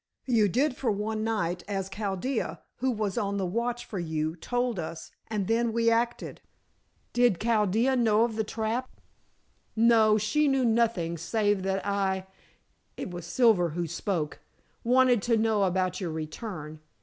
[0.25, 4.79] You did for one night, as Chaldea, who was on the watch for you, told
[4.79, 6.41] us, and then we acted."
[7.13, 8.89] "Did Chaldea know of the trap?"
[9.75, 10.17] "No!
[10.17, 12.25] She knew nothing save that I"
[12.97, 14.39] it was Silver who spoke
[14.83, 16.79] "wanted to know about your return.